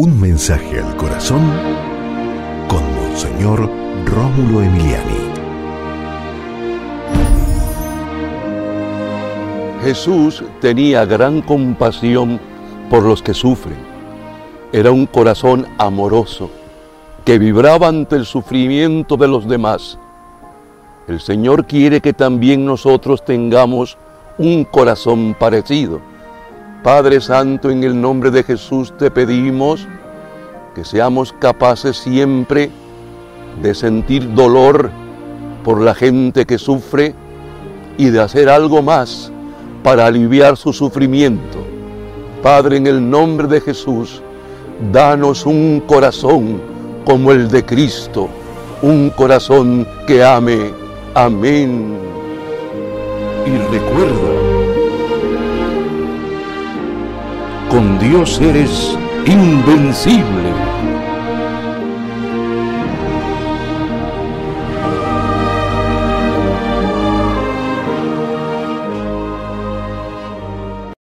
[0.00, 1.42] Un mensaje al corazón
[2.68, 3.68] con Monseñor
[4.04, 5.18] Rómulo Emiliani.
[9.82, 12.38] Jesús tenía gran compasión
[12.88, 13.78] por los que sufren.
[14.72, 16.48] Era un corazón amoroso
[17.24, 19.98] que vibraba ante el sufrimiento de los demás.
[21.08, 23.98] El Señor quiere que también nosotros tengamos
[24.38, 26.00] un corazón parecido
[26.82, 29.86] Padre Santo, en el nombre de Jesús te pedimos
[30.74, 32.70] que seamos capaces siempre
[33.60, 34.90] de sentir dolor
[35.64, 37.14] por la gente que sufre
[37.96, 39.32] y de hacer algo más
[39.82, 41.58] para aliviar su sufrimiento.
[42.42, 44.22] Padre, en el nombre de Jesús,
[44.92, 46.60] danos un corazón
[47.04, 48.28] como el de Cristo,
[48.82, 50.70] un corazón que ame.
[51.14, 51.98] Amén.
[53.44, 54.57] Y recuerda,
[58.00, 60.47] Dios eres invencible.